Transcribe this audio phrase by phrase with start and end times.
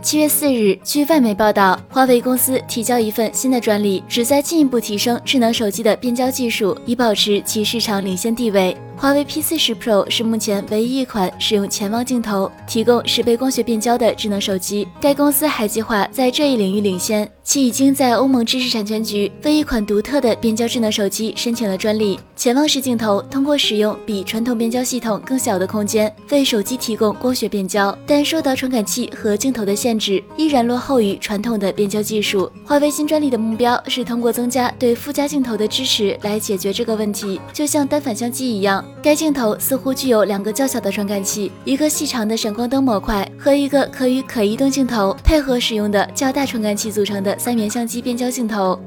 [0.00, 8.76] 七月四日，据外媒报道，华为公司提交一份新的专利，旨在进一步提升智能手机的变焦技术，以保持其市场领先地位。
[8.96, 14.88] 华为 P 四十 Pro 是目前唯一一款使用潜望镜头、提供十倍光学变焦的智能手机。
[15.00, 22.18] 该公司还计划在这一领域领先，其已经在欧盟知识产权局为一款独特的变焦智能手机申请了专利。
[22.34, 32.50] 潜望式镜头通过使用比传统变焦系统更小的空间，为手机提供光学变焦，但受到传感器和镜头的限限制，依然落后于传统的变焦技术。
[32.62, 38.84] 华为新专利的目标是通过增加对附加镜头的支持来解决这个问题，就像单反相机一样。
[39.02, 48.78] 该镜头似乎具有两个较小的传感器，一个细长的闪光灯模块和一个可与可移动镜头配合使用的较大传感器组成的三元相机变焦镜头。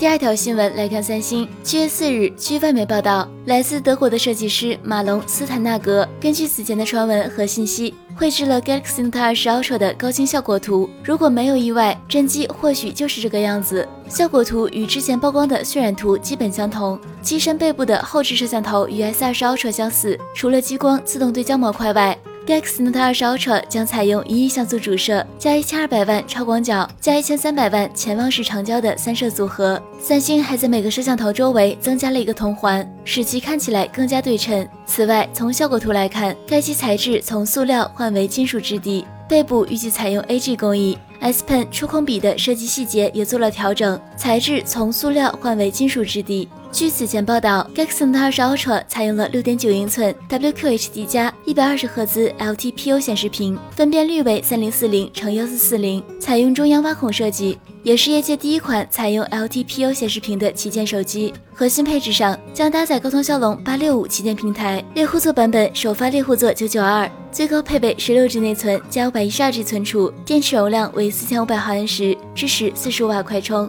[0.00, 10.88] 第二条新闻来看，三星七月四日，据外媒报道，来自德国的设计师马龙斯坦纳格根据此前的传闻和信息，绘制了 Galaxy Note 20 Ultra 的高清效果图。
[11.04, 13.86] 如果没有意外，真机或许就是这个样子。
[14.08, 16.98] 效果图与之前曝光的渲染图基本相同。
[17.20, 22.18] 机身背部的后置摄像头与 S20 Ultra 相似，除了激光自动对焦模块外。
[22.50, 29.80] Galaxy Note 20 Ultra 将采用一亿像素主摄加一千二百万超广角加一千三百万潜望式长焦的三摄组合。
[30.00, 34.66] 三星还在每个摄像头周围增加了一个铜环，使其看起来更加对称。
[34.84, 40.98] 此外，从效果图来看，该机材质从塑料换为金属质地，背部预计采用 AG 工艺。
[41.20, 46.48] S Pen 触控笔的设计细节也做了调整，材质从塑料换为金属质地。
[46.72, 61.34] 据此前报道，Galaxy Note 20 Ultra 采用了6.9英寸 WQHD 加120赫兹 LTPO 显示屏，分辨率为3040乘1440，采用中央挖孔设计，也是业界第一款采用 LTPO 显示屏的旗舰手机。
[61.52, 73.68] 核心配置上将搭载高通骁龙865旗舰平台，猎户座版本首发猎户座992，最高配备 16G 内存加 512G 存储，电池容量为4500毫安时，支持45瓦快充。